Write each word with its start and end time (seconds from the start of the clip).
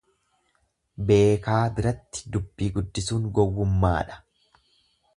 Beekaa 1.11 1.59
biratti 1.79 2.25
dubbii 2.37 2.73
guddisuun 2.79 3.31
gowwummaadha. 3.39 4.23